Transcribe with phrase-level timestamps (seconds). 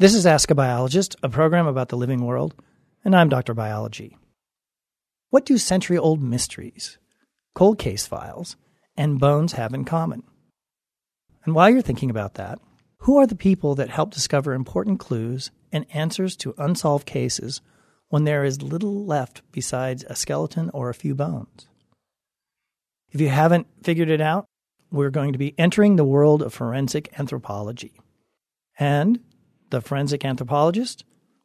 [0.00, 2.54] This is Ask a Biologist, a program about the living world,
[3.04, 3.52] and I'm Dr.
[3.52, 4.16] Biology.
[5.28, 6.96] What do century old mysteries,
[7.54, 8.56] cold case files,
[8.96, 10.22] and bones have in common?
[11.44, 12.58] And while you're thinking about that,
[13.00, 17.60] who are the people that help discover important clues and answers to unsolved cases
[18.08, 21.68] when there is little left besides a skeleton or a few bones?
[23.10, 24.46] If you haven't figured it out,
[24.90, 27.92] we're going to be entering the world of forensic anthropology.
[28.78, 29.20] And
[29.70, 31.04] the forensic anthropologist,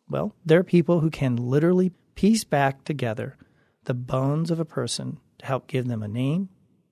[0.10, 3.38] well, they're people who can literally piece back together
[3.86, 6.50] the bones of a person to help give them a name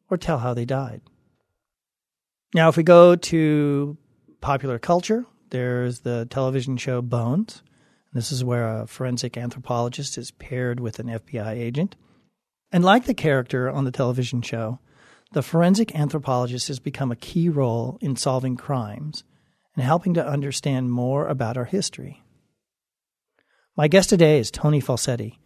[0.09, 1.01] or tell how they died.
[2.53, 3.97] Now, if we go to
[4.41, 7.63] popular culture, there's the television show Bones.
[8.13, 11.95] This is where a forensic anthropologist is paired with an FBI agent.
[12.71, 14.79] And like the character on the television show,
[15.31, 19.23] the forensic anthropologist has become a key role in solving crimes
[19.75, 22.23] and helping to understand more about our history.
[23.75, 25.37] My guest today is Tony Falsetti,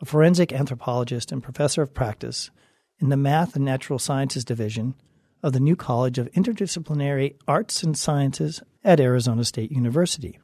[0.00, 2.50] a forensic anthropologist and professor of practice
[2.98, 4.94] in the Math and Natural Sciences Division
[5.42, 10.38] of the New College of Interdisciplinary Arts and Sciences at Arizona State University.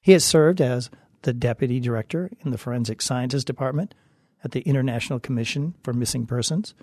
[0.00, 0.90] He has served as
[1.22, 3.94] the Deputy Director in the Forensic Sciences Department
[4.42, 6.74] at the International Commission for Missing Persons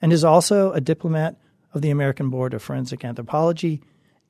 [0.00, 1.36] and is also a diplomat
[1.72, 3.82] of the American Board of Forensic Anthropology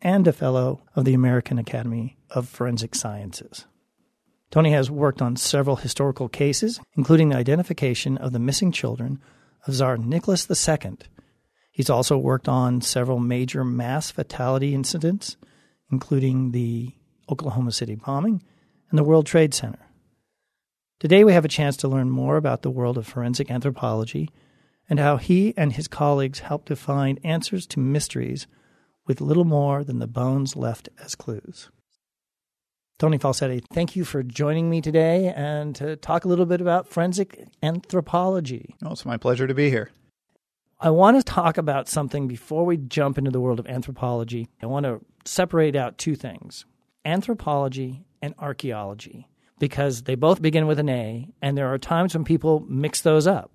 [0.04, 3.64] and a fellow of the American Academy of Forensic Sciences.
[4.50, 9.18] Tony has worked on several historical cases, including the identification of the missing children
[9.66, 10.98] of Tsar Nicholas II.
[11.72, 15.36] He's also worked on several major mass fatality incidents,
[15.90, 16.92] including the
[17.28, 18.42] Oklahoma City bombing
[18.90, 19.80] and the World Trade Center.
[21.00, 24.30] Today, we have a chance to learn more about the world of forensic anthropology
[24.88, 28.46] and how he and his colleagues help to find answers to mysteries
[29.06, 31.70] with little more than the bones left as clues.
[32.98, 36.88] Tony Falsetti, thank you for joining me today and to talk a little bit about
[36.88, 38.76] forensic anthropology.
[38.84, 39.90] Oh, it's my pleasure to be here.
[40.80, 44.48] I want to talk about something before we jump into the world of anthropology.
[44.62, 46.66] I want to separate out two things
[47.04, 49.28] anthropology and archaeology,
[49.58, 53.26] because they both begin with an A, and there are times when people mix those
[53.26, 53.50] up.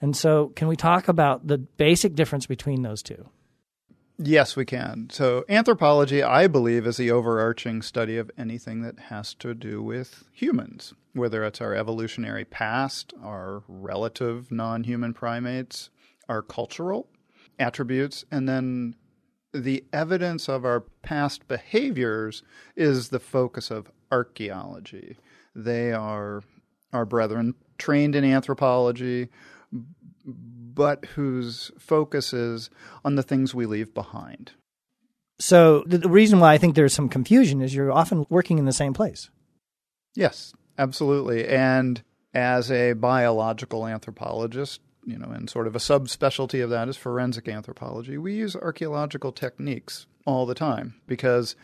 [0.00, 3.28] And so, can we talk about the basic difference between those two?
[4.20, 5.08] Yes, we can.
[5.10, 10.24] So, anthropology, I believe, is the overarching study of anything that has to do with
[10.32, 15.90] humans, whether it's our evolutionary past, our relative non human primates,
[16.28, 17.08] our cultural
[17.60, 18.96] attributes, and then
[19.52, 22.42] the evidence of our past behaviors
[22.74, 25.16] is the focus of archaeology.
[25.54, 26.42] They are
[26.92, 29.28] our brethren trained in anthropology
[30.78, 32.70] but whose focus is
[33.04, 34.52] on the things we leave behind.
[35.40, 38.72] So the reason why I think there's some confusion is you're often working in the
[38.72, 39.28] same place.
[40.14, 41.48] Yes, absolutely.
[41.48, 42.00] And
[42.32, 47.48] as a biological anthropologist, you know, and sort of a subspecialty of that is forensic
[47.48, 51.56] anthropology, we use archaeological techniques all the time because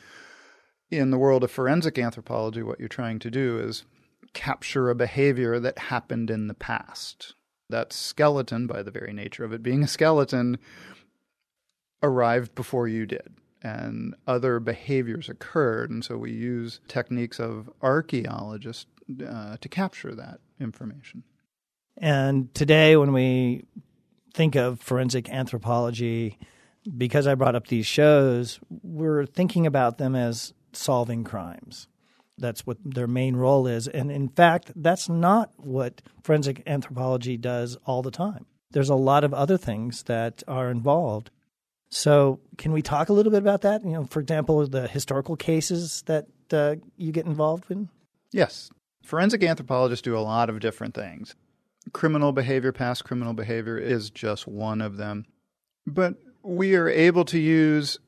[0.91, 3.85] in the world of forensic anthropology, what you're trying to do is
[4.33, 7.35] capture a behavior that happened in the past
[7.71, 10.59] that skeleton, by the very nature of it being a skeleton,
[12.03, 13.35] arrived before you did.
[13.63, 15.91] And other behaviors occurred.
[15.91, 18.87] And so we use techniques of archaeologists
[19.27, 21.23] uh, to capture that information.
[21.97, 23.65] And today, when we
[24.35, 26.39] think of forensic anthropology,
[26.99, 31.89] because I brought up these shows, we're thinking about them as solving crimes.
[32.39, 33.87] That's what their main role is.
[33.87, 38.47] And in fact, that's not what forensic anthropology does all the time.
[38.73, 41.31] There's a lot of other things that are involved.
[41.91, 43.85] So, can we talk a little bit about that?
[43.85, 47.89] You know, for example, the historical cases that uh, you get involved in?
[48.33, 48.71] Yes.
[49.05, 51.37] Forensic anthropologists do a lot of different things.
[51.93, 55.27] Criminal behavior, past criminal behavior is just one of them.
[55.87, 57.99] But we are able to use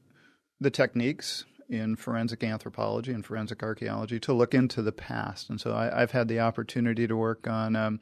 [0.60, 5.50] the techniques in forensic anthropology and forensic archaeology to look into the past.
[5.50, 8.00] And so I, have had the opportunity to work on um,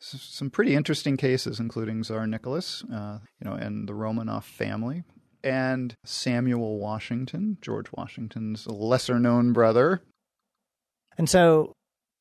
[0.00, 5.04] s- some pretty interesting cases, including Tsar Nicholas, uh, you know, and the Romanov family,
[5.42, 10.02] and Samuel Washington, George Washington's lesser known brother.
[11.18, 11.72] And so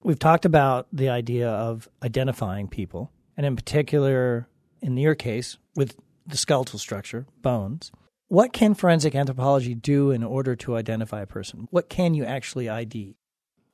[0.04, 4.48] we've talked about the idea of identifying people, and in particular,
[4.82, 5.96] in your case, with
[6.26, 7.92] the skeletal structure, bones.
[8.32, 11.68] What can forensic anthropology do in order to identify a person?
[11.70, 13.18] What can you actually ID?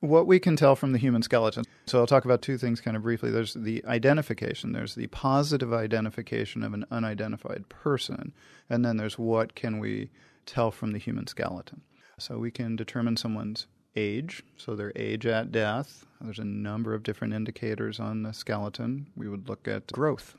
[0.00, 1.62] What we can tell from the human skeleton.
[1.86, 3.30] So I'll talk about two things kind of briefly.
[3.30, 8.32] There's the identification, there's the positive identification of an unidentified person,
[8.68, 10.10] and then there's what can we
[10.44, 11.82] tell from the human skeleton.
[12.18, 16.04] So we can determine someone's age, so their age at death.
[16.20, 19.06] There's a number of different indicators on the skeleton.
[19.14, 20.34] We would look at growth.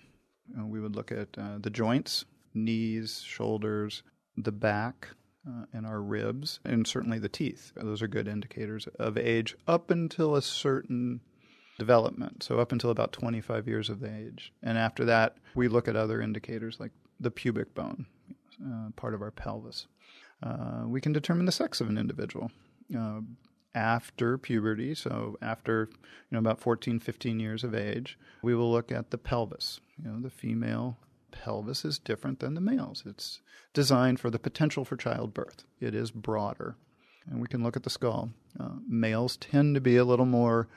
[0.60, 4.04] Uh, we would look at uh, the joints, knees, shoulders,
[4.38, 5.10] the back,
[5.48, 7.72] uh, and our ribs, and certainly the teeth.
[7.76, 11.22] Those are good indicators of age up until a certain
[11.78, 14.52] development, so up until about 25 years of age.
[14.62, 18.06] And after that, we look at other indicators like the pubic bone,
[18.64, 19.88] uh, part of our pelvis.
[20.44, 22.52] Uh, we can determine the sex of an individual.
[22.98, 23.22] Uh,
[23.76, 28.92] after puberty, so after you know about 14, 15 years of age, we will look
[28.92, 29.80] at the pelvis.
[30.04, 30.98] You know, the female
[31.32, 33.04] pelvis is different than the male's.
[33.06, 33.42] It's
[33.74, 35.64] designed for the potential for childbirth.
[35.80, 36.76] It is broader,
[37.30, 38.32] and we can look at the skull.
[38.60, 40.68] Uh, males tend to be a little more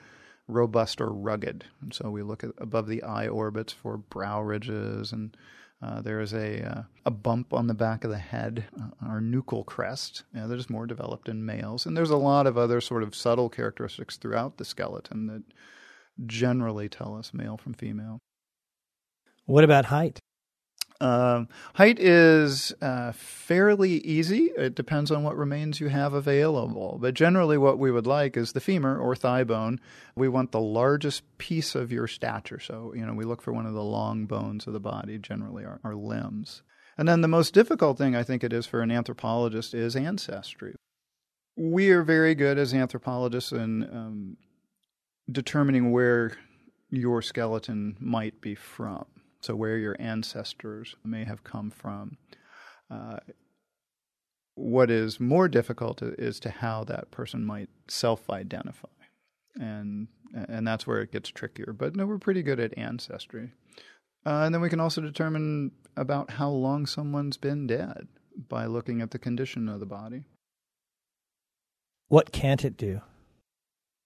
[0.47, 5.11] robust or rugged, and so we look at above the eye orbits for brow ridges
[5.11, 5.35] and
[5.83, 9.19] uh, there is a uh, a bump on the back of the head, uh, our
[9.19, 13.03] nuchal crest, that is more developed in males, and there's a lot of other sort
[13.03, 15.43] of subtle characteristics throughout the skeleton that
[16.25, 18.19] generally tell us male from female.
[19.45, 20.19] What about height?
[21.01, 24.51] Um, height is uh, fairly easy.
[24.55, 26.97] It depends on what remains you have available.
[27.01, 29.79] But generally, what we would like is the femur or thigh bone.
[30.15, 32.59] We want the largest piece of your stature.
[32.59, 35.65] So, you know, we look for one of the long bones of the body, generally
[35.65, 36.63] our, our limbs.
[36.97, 40.75] And then the most difficult thing I think it is for an anthropologist is ancestry.
[41.55, 44.37] We are very good as anthropologists in um,
[45.31, 46.37] determining where
[46.89, 49.05] your skeleton might be from
[49.43, 52.17] so where your ancestors may have come from.
[52.89, 53.17] Uh,
[54.55, 58.87] what is more difficult is to how that person might self-identify,
[59.59, 61.73] and and that's where it gets trickier.
[61.73, 63.51] But no, we're pretty good at ancestry,
[64.25, 68.07] uh, and then we can also determine about how long someone's been dead
[68.47, 70.23] by looking at the condition of the body.
[72.07, 73.01] What can't it do?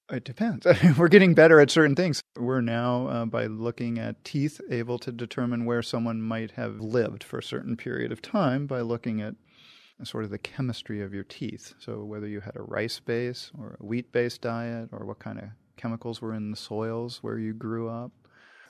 [0.10, 0.66] It depends.
[0.98, 2.22] We're getting better at certain things.
[2.38, 7.24] We're now, uh, by looking at teeth, able to determine where someone might have lived
[7.24, 9.36] for a certain period of time by looking at
[10.04, 11.74] sort of the chemistry of your teeth.
[11.80, 15.40] So, whether you had a rice base or a wheat based diet, or what kind
[15.40, 15.46] of
[15.76, 18.12] chemicals were in the soils where you grew up.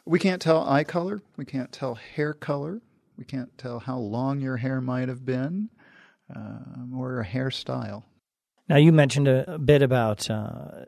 [0.05, 1.21] We can't tell eye color.
[1.35, 2.81] We can't tell hair color.
[3.17, 5.69] We can't tell how long your hair might have been
[6.33, 8.03] um, or a hairstyle.
[8.69, 10.29] Now, you mentioned a, a bit about.
[10.31, 10.85] Uh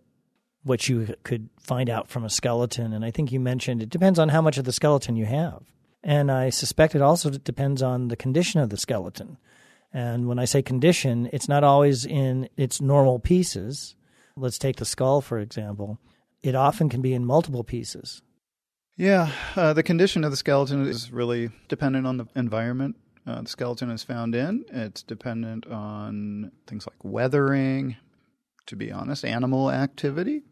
[0.64, 2.94] what you could find out from a skeleton.
[2.94, 5.64] And I think you mentioned it depends on how much of the skeleton you have.
[6.04, 9.38] And I suspect it also depends on the condition of the skeleton.
[9.92, 13.96] And when I say condition, it's not always in its normal pieces.
[14.38, 16.00] Let's take the skull, for example.
[16.42, 18.22] It often can be in multiple pieces.
[18.96, 22.96] Yeah, uh, the condition of the skeleton is really dependent on the environment
[23.30, 24.66] uh, the skeleton is found in.
[24.72, 27.96] It's dependent on things like weathering,
[28.70, 30.44] to be honest, animal activity.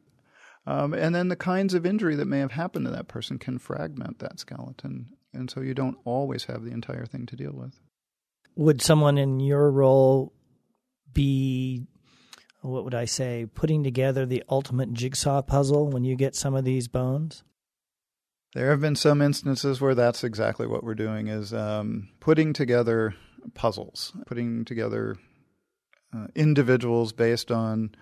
[0.66, 3.58] Um, and then the kinds of injury that may have happened to that person can
[3.58, 5.14] fragment that skeleton.
[5.34, 7.80] And so you don't always have the entire thing to deal with.
[8.56, 10.34] Would someone in your role
[11.14, 11.84] be,
[12.62, 16.66] what would I say, putting together the ultimate jigsaw puzzle when you get some of
[16.66, 17.44] these bones?
[18.54, 23.14] There have been some instances where that's exactly what we're doing is um, putting together
[23.54, 25.18] puzzles, putting together
[26.16, 27.96] uh, individuals based on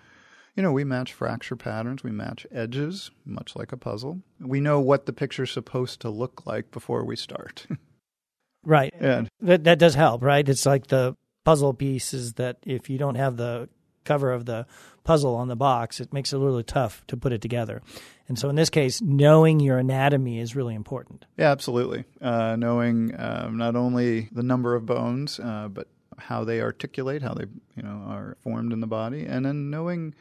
[0.56, 4.22] you know, we match fracture patterns, we match edges, much like a puzzle.
[4.40, 7.66] We know what the picture's supposed to look like before we start.
[8.64, 8.92] right.
[8.98, 10.48] And that that does help, right?
[10.48, 13.68] It's like the puzzle pieces that if you don't have the
[14.04, 14.66] cover of the
[15.04, 17.82] puzzle on the box, it makes it really tough to put it together.
[18.28, 21.26] And so in this case, knowing your anatomy is really important.
[21.36, 22.04] Yeah, absolutely.
[22.20, 27.34] Uh, knowing um, not only the number of bones, uh, but how they articulate, how
[27.34, 27.46] they
[27.76, 30.14] you know are formed in the body, and then knowing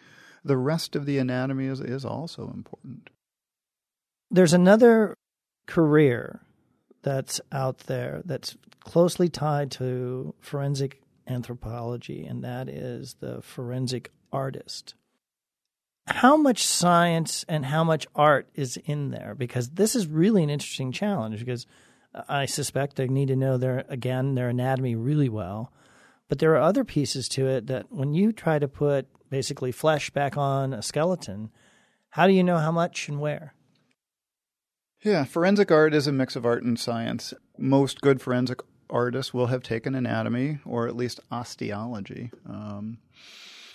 [0.44, 3.10] the rest of the anatomy is, is also important.
[4.30, 5.16] There's another
[5.68, 6.42] career
[7.02, 14.94] that's out there that's closely tied to forensic anthropology, and that is the forensic artist.
[16.08, 19.34] How much science and how much art is in there?
[19.36, 21.66] Because this is really an interesting challenge because
[22.30, 25.72] I suspect they need to know their again their anatomy really well.
[26.28, 30.10] But there are other pieces to it that when you try to put basically flesh
[30.10, 31.52] back on a skeleton,
[32.10, 33.54] how do you know how much and where?
[35.02, 37.34] Yeah, forensic art is a mix of art and science.
[37.58, 42.32] Most good forensic artists will have taken anatomy or at least osteology.
[42.50, 42.98] Um,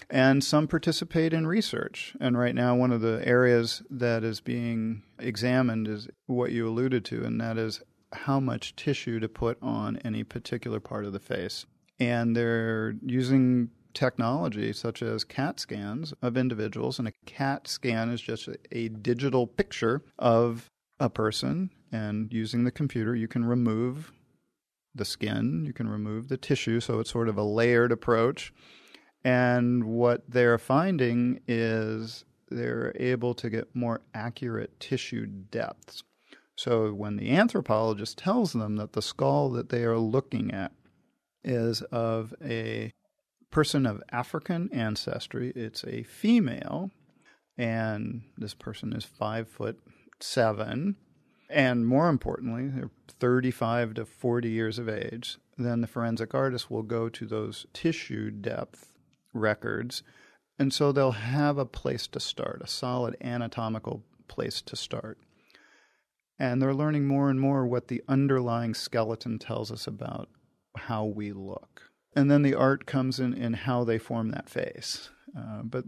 [0.09, 2.17] and some participate in research.
[2.21, 7.05] And right now, one of the areas that is being examined is what you alluded
[7.07, 7.81] to, and that is
[8.13, 11.65] how much tissue to put on any particular part of the face.
[12.01, 18.21] And they're using technology such as CAT scans of individuals, and a CAT scan is
[18.21, 20.67] just a digital picture of
[20.99, 21.71] a person.
[21.93, 24.13] And using the computer, you can remove
[24.95, 28.53] the skin, you can remove the tissue, so it's sort of a layered approach.
[29.23, 36.03] And what they're finding is they're able to get more accurate tissue depths.
[36.57, 40.73] So when the anthropologist tells them that the skull that they are looking at
[41.45, 42.93] is of a
[43.51, 46.91] person of African ancestry, it's a female,
[47.59, 49.79] and this person is five foot
[50.21, 50.97] seven,
[51.49, 56.83] and more importantly, they're 35 to 40 years of age, then the forensic artist will
[56.83, 58.93] go to those tissue depth
[59.35, 60.03] records.
[60.59, 65.19] And so they'll have a place to start, a solid anatomical place to start.
[66.39, 70.29] And they're learning more and more what the underlying skeleton tells us about
[70.77, 71.91] how we look.
[72.15, 75.11] And then the art comes in in how they form that face.
[75.37, 75.85] Uh, but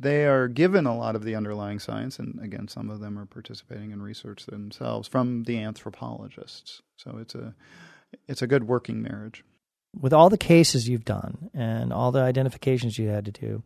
[0.00, 3.26] they are given a lot of the underlying science, and again, some of them are
[3.26, 6.80] participating in research themselves from the anthropologists.
[6.96, 7.54] So it's a
[8.28, 9.42] it's a good working marriage.
[9.98, 13.62] With all the cases you've done and all the identifications you had to do,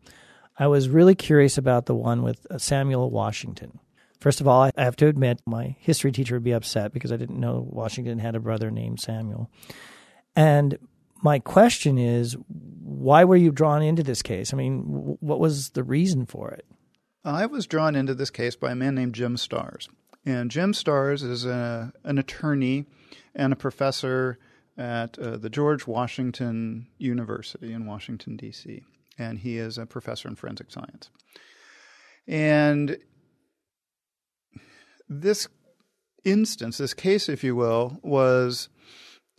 [0.57, 3.79] I was really curious about the one with uh, Samuel Washington.
[4.19, 7.17] First of all, I have to admit my history teacher would be upset because I
[7.17, 9.49] didn't know Washington had a brother named Samuel.
[10.35, 10.77] And
[11.21, 14.53] my question is, why were you drawn into this case?
[14.53, 14.81] I mean,
[15.19, 16.65] what was the reason for it?
[17.23, 19.89] I was drawn into this case by a man named Jim Starrs.
[20.25, 22.85] And Jim Starrs is a, an attorney
[23.35, 24.39] and a professor
[24.77, 28.83] at uh, the George Washington University in Washington, D.C.,
[29.17, 31.09] and he is a professor in forensic science.
[32.25, 32.97] And
[35.09, 35.49] this
[36.23, 38.69] instance, this case, if you will, was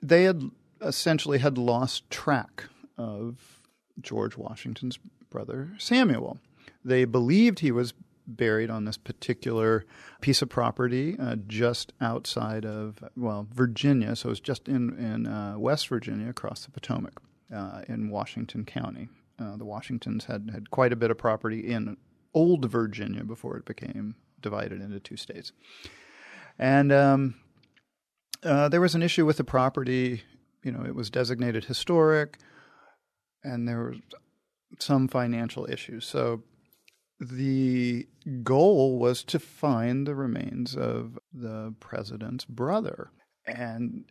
[0.02, 0.42] they had
[0.82, 2.64] essentially had lost track
[2.96, 3.60] of
[4.00, 4.99] George Washington's
[5.30, 6.38] brother Samuel.
[6.84, 7.94] They believed he was
[8.26, 9.84] buried on this particular
[10.20, 15.54] piece of property uh, just outside of well Virginia, so it's just in in uh,
[15.58, 17.20] West Virginia across the Potomac
[17.54, 19.08] uh, in Washington County.
[19.38, 21.96] Uh, the Washingtons had had quite a bit of property in
[22.34, 25.52] Old Virginia before it became divided into two states,
[26.58, 27.34] and um,
[28.42, 30.22] uh, there was an issue with the property
[30.62, 32.38] you know, it was designated historic,
[33.42, 33.94] and there were
[34.78, 36.06] some financial issues.
[36.06, 36.42] So
[37.18, 38.06] the
[38.42, 43.10] goal was to find the remains of the president's brother.
[43.46, 44.04] And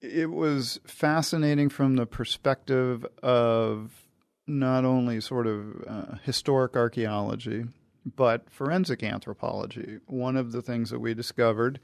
[0.00, 3.90] it was fascinating from the perspective of
[4.46, 7.64] not only sort of uh, historic archaeology,
[8.04, 9.98] but forensic anthropology.
[10.06, 11.80] One of the things that we discovered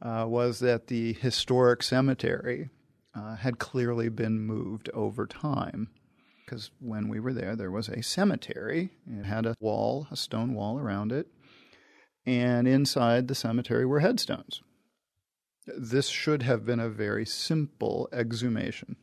[0.00, 2.70] uh, was that the historic cemetery
[3.14, 5.88] uh, had clearly been moved over time.
[6.44, 8.90] Because when we were there, there was a cemetery.
[9.06, 11.28] It had a wall, a stone wall around it,
[12.26, 14.60] and inside the cemetery were headstones.
[15.66, 18.96] This should have been a very simple exhumation.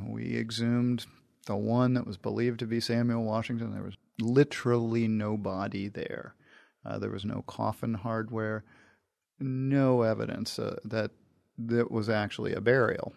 [0.00, 1.06] We exhumed
[1.46, 3.72] the one that was believed to be Samuel Washington.
[3.72, 6.34] There was literally no body there.
[6.84, 8.64] Uh, there was no coffin hardware,
[9.38, 11.10] no evidence uh, that
[11.58, 13.12] that was actually a burial.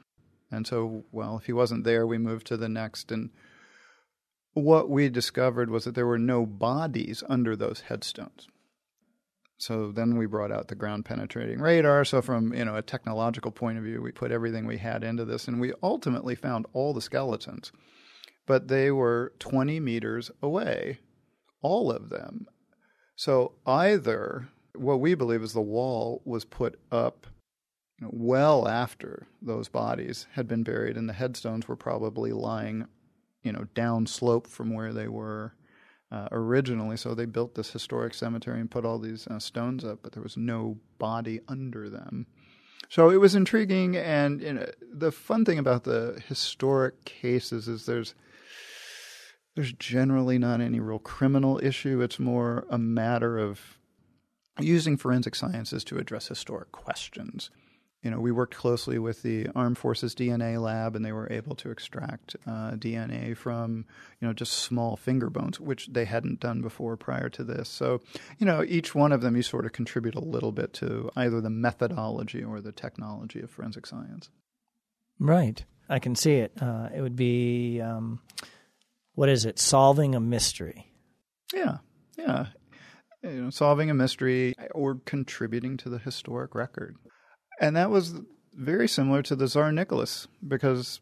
[0.52, 3.12] And so, well, if he wasn't there, we moved to the next.
[3.12, 3.30] And
[4.54, 8.48] what we discovered was that there were no bodies under those headstones.
[9.58, 12.04] So then we brought out the ground penetrating radar.
[12.04, 15.24] So from you know a technological point of view, we put everything we had into
[15.24, 17.72] this, and we ultimately found all the skeletons,
[18.48, 21.00] but they were 20 meters away,
[21.62, 22.48] all of them.
[23.16, 27.28] So either what we believe is the wall was put up
[28.02, 32.88] well after those bodies had been buried, and the headstones were probably lying,
[33.44, 35.54] you know, downslope from where they were
[36.12, 36.98] uh, originally.
[36.98, 40.24] So they built this historic cemetery and put all these uh, stones up, but there
[40.24, 42.28] was no body under them.
[42.90, 47.86] So it was intriguing, and you know, the fun thing about the historic cases is
[47.86, 48.16] there's
[49.56, 52.02] there's generally not any real criminal issue.
[52.02, 53.78] It's more a matter of
[54.60, 57.50] using forensic sciences to address historic questions
[58.04, 61.56] you know, we worked closely with the Armed Forces DNA lab, and they were able
[61.58, 63.86] to extract uh, DNA from,
[64.20, 67.70] you know, just small finger bones, which they hadn't done before prior to this.
[67.70, 68.02] So,
[68.40, 71.42] you know, each one of them, you sort of contribute a little bit to either
[71.42, 74.30] the methodology or the technology of forensic science.
[75.20, 75.64] Right.
[75.88, 76.54] I can see it.
[76.60, 78.20] Uh, it would be, um,
[79.14, 79.60] what is it?
[79.60, 80.92] Solving a mystery.
[81.54, 81.78] Yeah.
[82.18, 82.48] Yeah.
[83.22, 86.96] You know, solving a mystery or contributing to the historic record.
[87.62, 88.16] And that was
[88.56, 91.00] very similar to the Tsar Nicholas because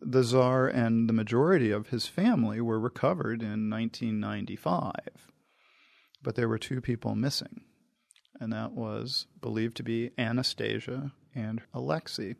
[0.00, 4.92] the Tsar and the majority of his family were recovered in 1995.
[6.22, 7.62] But there were two people missing,
[8.38, 12.36] and that was believed to be Anastasia and Alexei.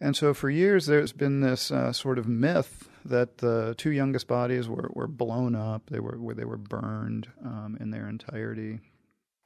[0.00, 4.28] And so for years, there's been this uh, sort of myth that the two youngest
[4.28, 8.78] bodies were, were blown up, they were, they were burned um, in their entirety.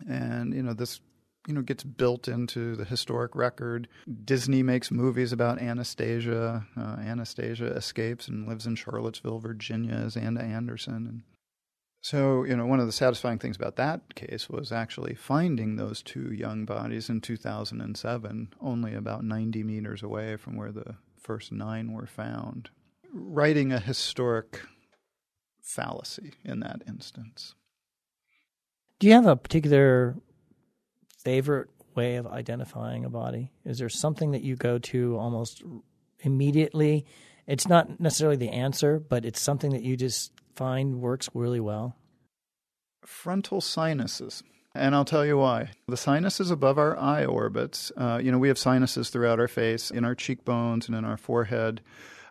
[0.09, 1.01] And, you know, this
[1.47, 3.89] you know gets built into the historic record.
[4.25, 6.67] Disney makes movies about Anastasia.
[6.77, 10.95] Uh, Anastasia escapes and lives in Charlottesville, Virginia, as Anna Anderson.
[10.95, 11.23] And
[12.03, 16.03] so you know one of the satisfying things about that case was actually finding those
[16.03, 21.93] two young bodies in 2007, only about 90 meters away from where the first nine
[21.93, 22.71] were found.
[23.13, 24.61] Righting a historic
[25.61, 27.55] fallacy in that instance.
[28.99, 30.17] Do you have a particular
[31.27, 33.51] favorite way of identifying a body?
[33.65, 35.65] Is there something that you go to almost
[36.21, 37.05] immediately?
[37.49, 41.97] It's not necessarily the answer, but it's something that you just find works really well.
[43.05, 44.45] Frontal sinuses.
[44.73, 45.71] And I'll tell you why.
[45.89, 49.91] The sinuses above our eye orbits, uh, you know, we have sinuses throughout our face,
[49.91, 51.81] in our cheekbones, and in our forehead,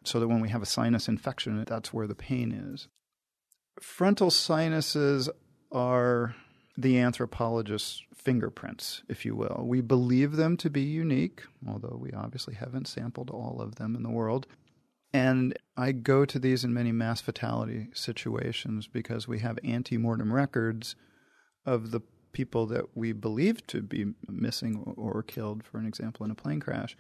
[0.06, 2.88] so that when we have a sinus infection, that's where the pain is.
[3.82, 5.30] Frontal sinuses
[5.70, 6.34] are
[6.78, 9.64] the anthropologist's fingerprints, if you will.
[9.66, 14.04] We believe them to be unique, although we obviously haven't sampled all of them in
[14.04, 14.48] the world.
[15.14, 20.34] And I go to these in many mass fatality situations because we have ante mortem
[20.34, 20.96] records
[21.66, 22.02] of the
[22.34, 26.60] people that we believe to be missing or killed, for an example, in a plane
[26.60, 26.98] crash.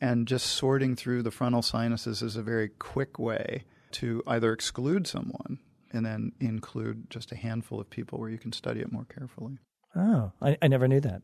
[0.00, 5.08] And just sorting through the frontal sinuses is a very quick way to either exclude
[5.08, 5.58] someone
[5.92, 9.58] and then include just a handful of people where you can study it more carefully.
[9.96, 11.22] Oh, I, I never knew that.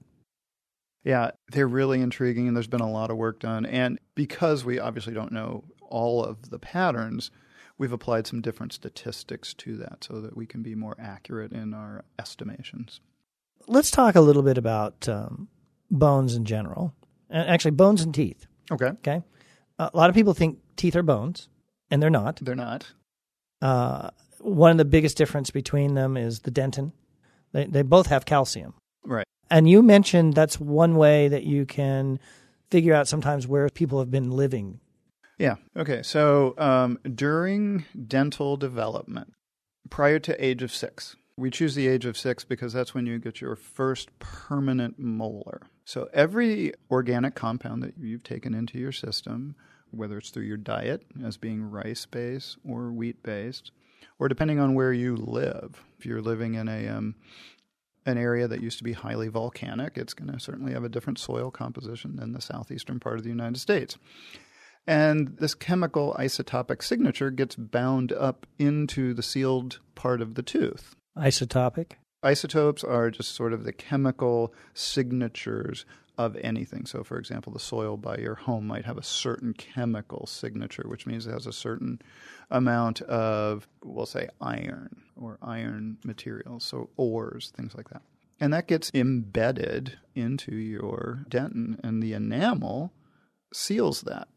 [1.04, 3.66] Yeah, they're really intriguing, and there's been a lot of work done.
[3.66, 7.30] And because we obviously don't know all of the patterns,
[7.76, 11.74] we've applied some different statistics to that so that we can be more accurate in
[11.74, 13.00] our estimations.
[13.66, 15.48] Let's talk a little bit about um,
[15.90, 16.94] bones in general,
[17.28, 18.46] and actually, bones and teeth.
[18.70, 18.86] Okay.
[18.86, 19.22] Okay.
[19.78, 21.48] A lot of people think teeth are bones,
[21.90, 22.36] and they're not.
[22.42, 22.92] They're not.
[23.60, 24.10] Uh,
[24.44, 26.92] one of the biggest difference between them is the dentin.
[27.52, 28.74] They they both have calcium.
[29.04, 29.26] Right.
[29.50, 32.18] And you mentioned that's one way that you can
[32.70, 34.80] figure out sometimes where people have been living.
[35.38, 35.56] Yeah.
[35.76, 36.02] Okay.
[36.02, 39.32] So um, during dental development,
[39.90, 43.18] prior to age of six, we choose the age of six because that's when you
[43.18, 45.62] get your first permanent molar.
[45.84, 49.56] So every organic compound that you've taken into your system,
[49.96, 53.72] whether it's through your diet as being rice based or wheat based,
[54.18, 55.82] or depending on where you live.
[55.98, 57.14] If you're living in a um,
[58.06, 61.18] an area that used to be highly volcanic, it's going to certainly have a different
[61.18, 63.96] soil composition than the southeastern part of the United States.
[64.86, 70.94] And this chemical isotopic signature gets bound up into the sealed part of the tooth.
[71.16, 71.92] Isotopic?
[72.22, 76.86] Isotopes are just sort of the chemical signatures of anything.
[76.86, 81.06] So, for example, the soil by your home might have a certain chemical signature, which
[81.06, 82.00] means it has a certain
[82.50, 88.02] amount of, we'll say, iron or iron materials, so ores, things like that.
[88.40, 92.92] And that gets embedded into your dentin, and the enamel
[93.52, 94.28] seals that.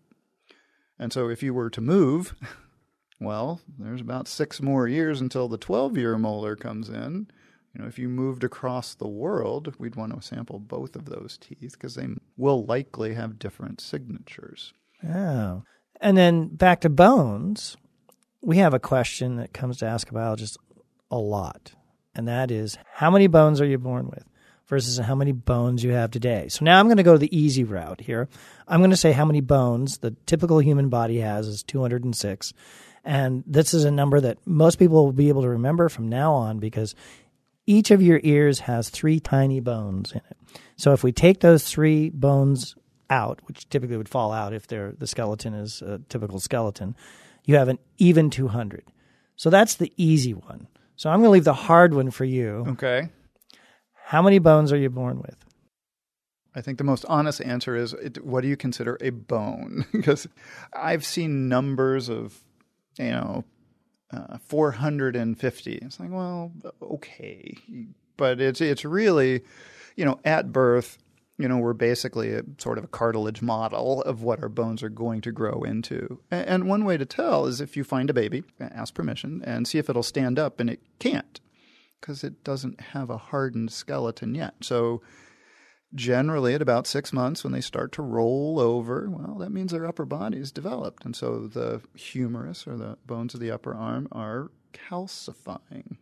[0.99, 2.35] And so, if you were to move,
[3.19, 7.27] well, there's about six more years until the 12 year molar comes in
[7.77, 11.37] you know, if you moved across the world, we'd want to sample both of those
[11.37, 14.73] teeth because they will likely have different signatures.
[15.07, 15.61] Oh.
[16.01, 17.77] And then back to bones,
[18.41, 20.57] we have a question that comes to ask a biologist
[21.11, 21.73] a lot.
[22.15, 24.23] And that is how many bones are you born with
[24.65, 26.47] versus how many bones you have today?
[26.49, 28.27] So now I'm going to go the easy route here.
[28.67, 32.53] I'm going to say how many bones the typical human body has is 206.
[33.03, 36.33] And this is a number that most people will be able to remember from now
[36.33, 36.95] on because
[37.67, 40.37] each of your ears has three tiny bones in it.
[40.77, 42.75] So if we take those three bones
[43.09, 46.95] out, which typically would fall out if the skeleton is a typical skeleton,
[47.45, 48.83] you have an even 200.
[49.35, 50.67] So that's the easy one.
[50.95, 52.65] So I'm going to leave the hard one for you.
[52.69, 53.09] Okay.
[54.05, 55.35] How many bones are you born with?
[56.55, 59.85] I think the most honest answer is what do you consider a bone?
[59.91, 60.27] because
[60.73, 62.39] I've seen numbers of,
[62.97, 63.45] you know,
[64.11, 65.73] uh, 450.
[65.75, 67.57] It's like, well, okay,
[68.15, 69.41] but it's it's really,
[69.95, 70.97] you know, at birth,
[71.37, 74.89] you know, we're basically a, sort of a cartilage model of what our bones are
[74.89, 76.19] going to grow into.
[76.31, 79.67] And, and one way to tell is if you find a baby, ask permission, and
[79.67, 81.39] see if it'll stand up, and it can't
[81.99, 84.55] because it doesn't have a hardened skeleton yet.
[84.61, 85.01] So
[85.95, 89.87] generally at about six months when they start to roll over well that means their
[89.87, 91.05] upper body is developed.
[91.05, 95.97] And so the humerus or the bones of the upper arm are calcifying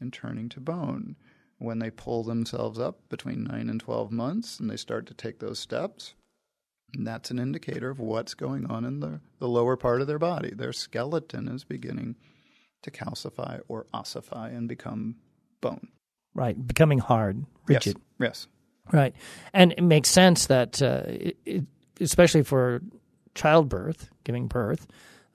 [0.00, 1.16] and turning to bone.
[1.58, 5.38] When they pull themselves up between 9 and 12 months and they start to take
[5.38, 6.14] those steps
[6.98, 10.52] that's an indicator of what's going on in the, the lower part of their body.
[10.54, 12.16] Their skeleton is beginning
[12.82, 15.16] to calcify or ossify and become
[15.60, 15.88] bone.
[16.34, 16.66] Right.
[16.66, 17.98] Becoming hard rigid.
[18.18, 18.46] Yes, yes.
[18.90, 19.14] Right.
[19.52, 21.64] And it makes sense that, uh, it,
[22.00, 22.82] especially for
[23.34, 24.86] childbirth, giving birth,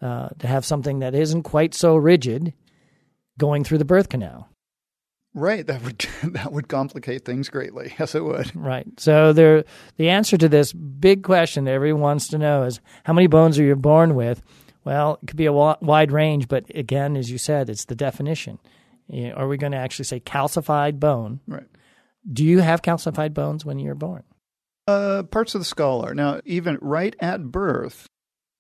[0.02, 2.54] uh, to have something that isn't quite so rigid
[3.38, 4.50] going through the birth canal.
[5.34, 6.00] Right, that would
[6.34, 7.94] that would complicate things greatly.
[8.00, 8.56] Yes, it would.
[8.56, 8.88] Right.
[8.98, 9.66] So there,
[9.98, 13.60] the answer to this big question that everyone wants to know is how many bones
[13.60, 14.42] are you born with?
[14.84, 18.58] Well, it could be a wide range, but again, as you said, it's the definition.
[19.36, 21.42] Are we going to actually say calcified bone?
[21.46, 21.68] Right.
[22.32, 24.24] Do you have calcified bones when you're born?
[24.88, 26.14] Uh, parts of the skull are.
[26.14, 28.08] Now, even right at birth,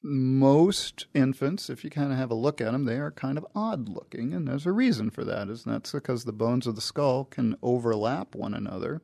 [0.04, 3.46] most infants, if you kind of have a look at them, they are kind of
[3.56, 5.50] odd looking, and there's a reason for that.
[5.50, 9.02] Is that's because the bones of the skull can overlap one another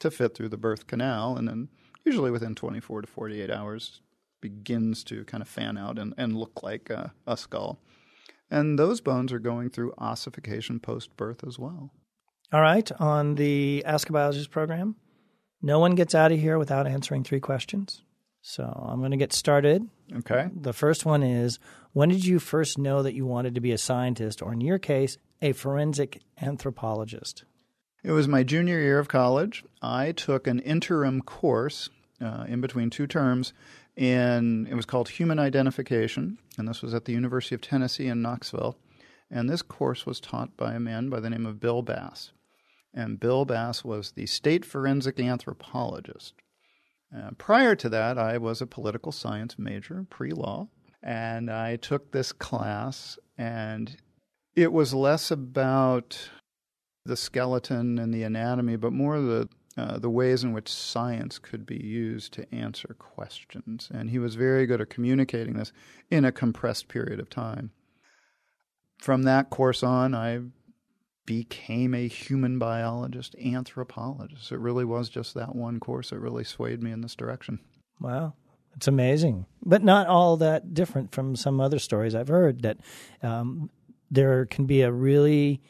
[0.00, 1.68] to fit through the birth canal, and then
[2.04, 4.00] usually within 24 to 48 hours
[4.40, 7.78] begins to kind of fan out and, and look like a, a skull.
[8.50, 11.92] And those bones are going through ossification post birth as well.
[12.52, 14.96] All right, on the Ask a Biologist program,
[15.62, 18.02] no one gets out of here without answering three questions.
[18.42, 19.88] So I'm going to get started.
[20.14, 20.50] Okay.
[20.54, 21.58] The first one is
[21.94, 24.78] When did you first know that you wanted to be a scientist, or in your
[24.78, 27.44] case, a forensic anthropologist?
[28.04, 29.64] It was my junior year of college.
[29.80, 31.88] I took an interim course
[32.20, 33.54] uh, in between two terms
[33.96, 38.20] in it was called Human Identification, and this was at the University of Tennessee in
[38.20, 38.76] Knoxville.
[39.30, 42.32] And this course was taught by a man by the name of Bill Bass
[42.94, 46.34] and Bill Bass was the state forensic anthropologist.
[47.14, 50.68] Uh, prior to that, I was a political science major, pre law,
[51.02, 53.96] and I took this class, and
[54.54, 56.30] it was less about
[57.04, 61.64] the skeleton and the anatomy, but more the uh, the ways in which science could
[61.64, 63.88] be used to answer questions.
[63.92, 65.72] And he was very good at communicating this
[66.10, 67.70] in a compressed period of time.
[68.98, 70.40] From that course on, I
[71.26, 74.52] became a human biologist, anthropologist.
[74.52, 77.60] It really was just that one course that really swayed me in this direction.
[78.00, 78.34] Wow.
[78.76, 82.62] It's amazing, but not all that different from some other stories I've heard.
[82.62, 82.78] That
[83.22, 83.70] um,
[84.10, 85.60] there can be a really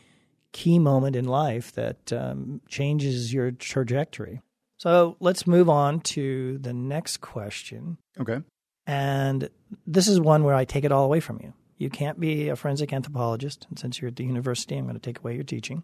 [0.53, 4.41] key moment in life that um, changes your trajectory.
[4.79, 7.99] So let's move on to the next question.
[8.21, 8.41] Okay.
[8.87, 9.49] And
[9.87, 11.55] this is one where I take it all away from you.
[11.83, 13.66] You can't be a forensic anthropologist.
[13.68, 15.83] And since you're at the university, I'm going to take away your teaching.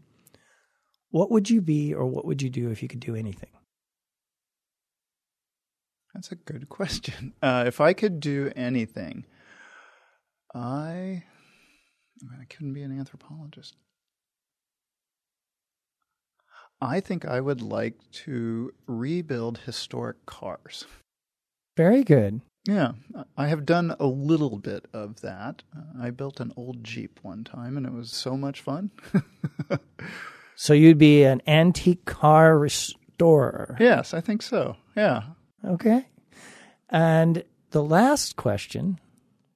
[1.11, 3.51] What would you be or what would you do if you could do anything?
[6.15, 7.35] That's a good question.
[7.43, 9.25] Uh, if I could do anything,
[10.55, 13.75] I, I, mean, I couldn't be an anthropologist.
[16.81, 20.85] I think I would like to rebuild historic cars.
[21.77, 22.41] Very good.
[22.67, 22.93] Yeah,
[23.37, 25.63] I have done a little bit of that.
[25.75, 28.91] Uh, I built an old Jeep one time and it was so much fun.
[30.57, 33.77] so you'd be an antique car restorer?
[33.81, 34.77] Yes, I think so.
[34.95, 35.23] Yeah.
[35.65, 36.07] Okay.
[36.91, 38.99] And the last question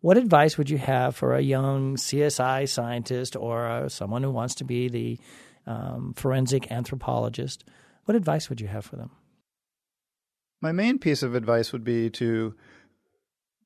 [0.01, 4.55] What advice would you have for a young CSI scientist or uh, someone who wants
[4.57, 5.19] to be the
[5.67, 7.65] um, forensic anthropologist?
[8.05, 9.11] What advice would you have for them?
[10.61, 12.55] My main piece of advice would be to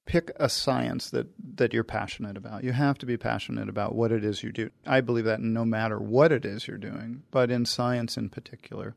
[0.06, 2.64] pick a science that, that you're passionate about.
[2.64, 4.70] You have to be passionate about what it is you do.
[4.86, 8.96] I believe that no matter what it is you're doing, but in science in particular.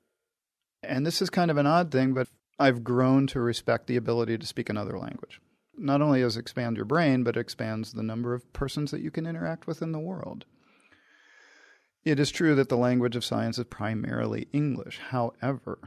[0.82, 2.28] And this is kind of an odd thing, but
[2.60, 5.42] I've grown to respect the ability to speak another language.
[5.78, 9.02] Not only does it expand your brain, but it expands the number of persons that
[9.02, 10.46] you can interact with in the world.
[12.04, 15.00] It is true that the language of science is primarily English.
[15.10, 15.80] However,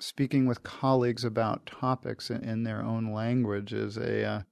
[0.00, 4.42] speaking with colleagues about topics in, in their own language is a uh,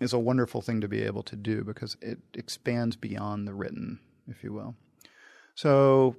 [0.00, 3.98] is a wonderful thing to be able to do because it expands beyond the written,
[4.28, 4.74] if you will.
[5.54, 6.16] So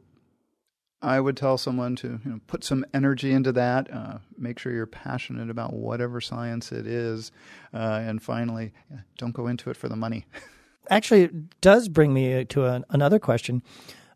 [1.01, 3.93] I would tell someone to you know, put some energy into that.
[3.93, 7.31] Uh, make sure you're passionate about whatever science it is,
[7.73, 8.73] uh, and finally,
[9.17, 10.25] don't go into it for the money.
[10.89, 13.61] Actually, it does bring me to an, another question.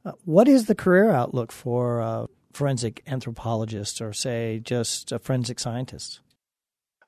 [0.04, 5.60] Uh, what is the career outlook for uh, forensic anthropologists or, say, just a forensic
[5.60, 6.22] scientist?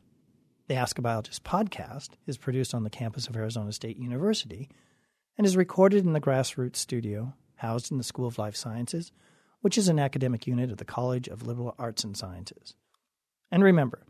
[0.69, 4.69] The Ask a Biologist podcast is produced on the campus of Arizona State University
[5.39, 9.13] and is recorded in the Grassroots studio housed in the School of Life Sciences,
[9.61, 12.75] which is an academic unit of the College of Liberal Arts and Sciences.
[13.51, 14.05] And remember,